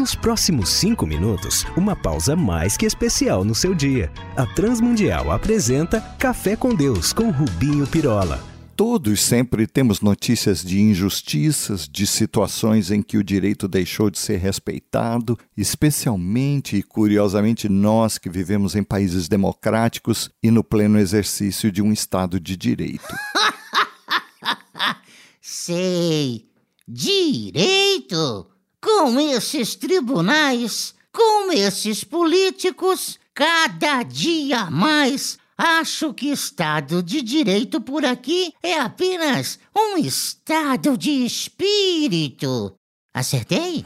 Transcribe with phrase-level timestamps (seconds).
[0.00, 4.10] Nos próximos cinco minutos, uma pausa mais que especial no seu dia.
[4.34, 8.42] A Transmundial apresenta Café com Deus com Rubinho Pirola.
[8.74, 14.38] Todos sempre temos notícias de injustiças, de situações em que o direito deixou de ser
[14.38, 21.82] respeitado, especialmente e curiosamente nós que vivemos em países democráticos e no pleno exercício de
[21.82, 23.14] um Estado de direito.
[25.42, 26.48] Sei.
[26.88, 28.49] Direito?
[28.82, 38.02] Com esses tribunais, com esses políticos, cada dia mais Acho que Estado de Direito por
[38.02, 42.74] aqui é apenas um estado de espírito.
[43.12, 43.84] Acertei?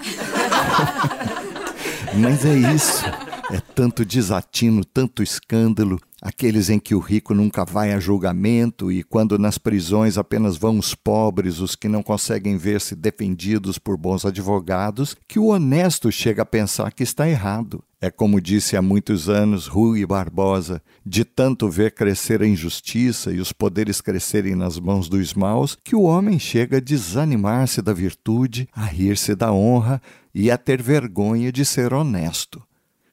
[2.15, 3.02] Mas é isso.
[3.51, 9.02] É tanto desatino, tanto escândalo, aqueles em que o rico nunca vai a julgamento e
[9.02, 14.25] quando nas prisões apenas vão os pobres, os que não conseguem ver-se defendidos por bons
[14.25, 17.85] advogados, que o honesto chega a pensar que está errado.
[18.01, 23.40] É como disse há muitos anos Rui Barbosa: de tanto ver crescer a injustiça e
[23.40, 28.66] os poderes crescerem nas mãos dos maus, que o homem chega a desanimar-se da virtude,
[28.73, 30.01] a rir-se da honra
[30.35, 32.63] e a ter vergonha de ser honesto.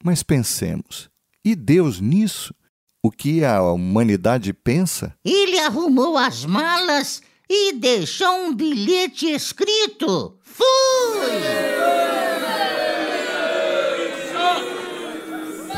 [0.03, 1.09] Mas pensemos,
[1.45, 2.53] e Deus nisso?
[3.03, 5.15] O que a humanidade pensa?
[5.25, 10.65] Ele arrumou as malas e deixou um bilhete escrito: Fui!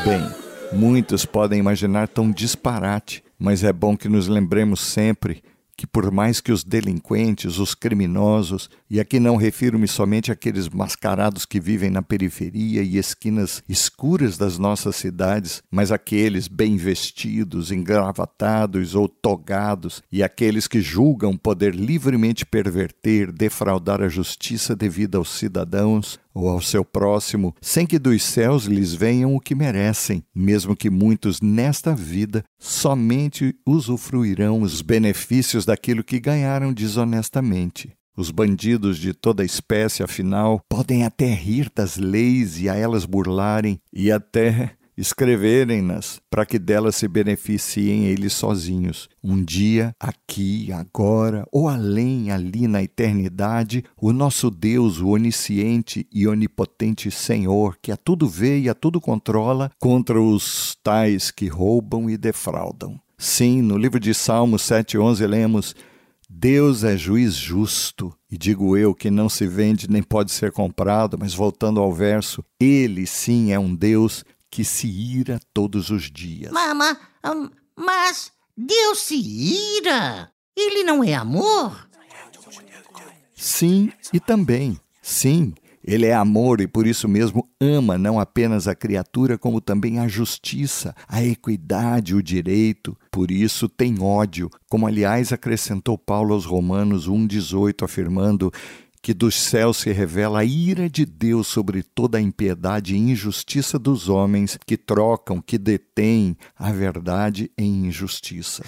[0.04, 5.42] Bem, muitos podem imaginar tão disparate, mas é bom que nos lembremos sempre
[5.76, 11.44] que por mais que os delinquentes, os criminosos, e aqui não refiro-me somente àqueles mascarados
[11.44, 18.94] que vivem na periferia e esquinas escuras das nossas cidades, mas aqueles bem vestidos, engravatados
[18.94, 26.18] ou togados, e aqueles que julgam poder livremente perverter, defraudar a justiça devida aos cidadãos,
[26.34, 30.90] ou ao seu próximo, sem que dos céus lhes venham o que merecem, mesmo que
[30.90, 37.92] muitos nesta vida somente usufruirão os benefícios daquilo que ganharam desonestamente.
[38.16, 43.80] Os bandidos de toda espécie, afinal, podem até rir das leis e a elas burlarem,
[43.92, 49.08] e até escreverem-nas para que delas se beneficiem eles sozinhos.
[49.22, 56.26] Um dia, aqui, agora, ou além, ali na eternidade, o nosso Deus, o onisciente e
[56.26, 62.08] onipotente Senhor, que a tudo vê e a tudo controla, contra os tais que roubam
[62.08, 63.00] e defraudam.
[63.16, 65.74] Sim, no livro de Salmos 7,11 lemos.
[66.28, 71.16] Deus é juiz justo, e digo eu que não se vende nem pode ser comprado,
[71.18, 76.52] mas voltando ao verso, ele sim é um Deus que se ira todos os dias.
[76.52, 76.96] Mama,
[77.76, 80.30] mas Deus se ira?
[80.56, 81.88] Ele não é amor?
[83.34, 84.78] Sim, e também.
[85.02, 89.98] Sim, ele é amor e por isso mesmo ama não apenas a criatura, como também
[89.98, 92.96] a justiça, a equidade, o direito.
[93.10, 98.52] Por isso tem ódio, como aliás acrescentou Paulo aos Romanos 1,18, afirmando:
[99.04, 103.78] que dos céus se revela a ira de Deus sobre toda a impiedade e injustiça
[103.78, 108.64] dos homens que trocam, que detêm a verdade em injustiça.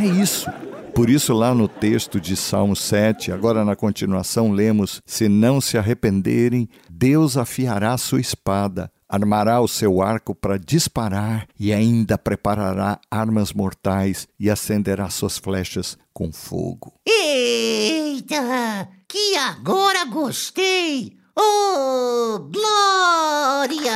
[0.00, 0.46] É isso.
[0.94, 5.78] Por isso, lá no texto de Salmo 7, agora na continuação, lemos: Se não se
[5.78, 13.54] arrependerem, Deus afiará sua espada, armará o seu arco para disparar e ainda preparará armas
[13.54, 16.92] mortais e acenderá suas flechas com fogo.
[17.06, 18.88] Eita!
[19.08, 21.16] Que agora gostei!
[21.34, 23.92] Oh, glória!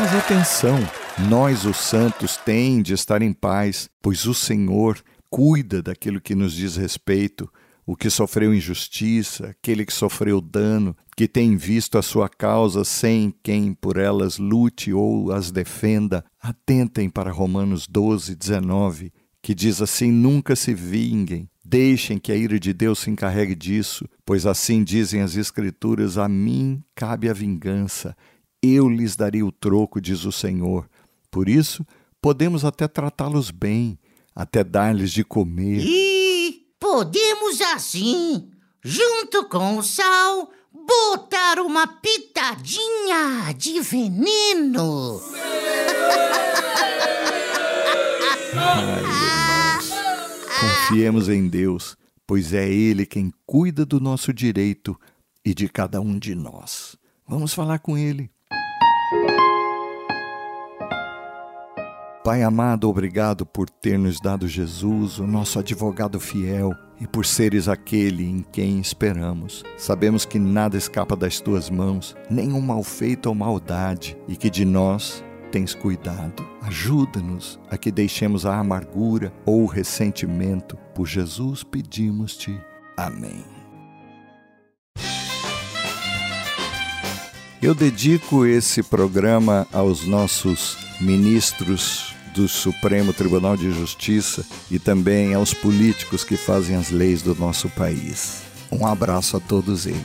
[0.00, 0.78] Mas atenção!
[1.28, 6.52] Nós, os santos, tem de estar em paz, pois o Senhor cuida daquilo que nos
[6.52, 7.50] diz respeito,
[7.86, 13.32] o que sofreu injustiça, aquele que sofreu dano, que tem visto a sua causa sem
[13.42, 16.22] quem por elas lute ou as defenda.
[16.38, 19.10] Atentem para Romanos 12, 19,
[19.40, 24.06] que diz assim: Nunca se vinguem, deixem que a ira de Deus se encarregue disso,
[24.24, 28.14] pois assim dizem as Escrituras: A mim cabe a vingança,
[28.62, 30.88] eu lhes darei o troco, diz o Senhor.
[31.30, 31.86] Por isso,
[32.20, 33.98] podemos até tratá-los bem
[34.38, 35.80] até dar-lhes de comer.
[35.84, 38.48] E podemos assim,
[38.80, 45.20] junto com o sal, botar uma pitadinha de veneno.
[48.22, 49.90] Ai, irmãos,
[50.60, 54.96] confiemos em Deus, pois é Ele quem cuida do nosso direito
[55.44, 56.96] e de cada um de nós.
[57.26, 58.30] Vamos falar com Ele.
[62.28, 67.68] Pai amado, obrigado por ter nos dado Jesus, o nosso advogado fiel, e por seres
[67.68, 69.64] aquele em quem esperamos.
[69.78, 74.66] Sabemos que nada escapa das tuas mãos, nenhum mal feito ou maldade, e que de
[74.66, 76.46] nós tens cuidado.
[76.60, 80.76] Ajuda-nos a que deixemos a amargura ou o ressentimento.
[80.94, 82.60] Por Jesus pedimos-te.
[82.94, 83.42] Amém.
[87.62, 92.07] Eu dedico esse programa aos nossos ministros
[92.38, 97.68] do Supremo Tribunal de Justiça e também aos políticos que fazem as leis do nosso
[97.70, 98.42] país.
[98.70, 99.98] Um abraço a todos eles.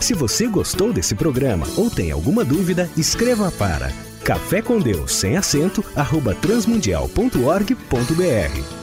[0.00, 3.92] Se você gostou desse programa ou tem alguma dúvida, escreva para
[4.24, 8.81] café com Deus sem acento arroba transmundial.org.br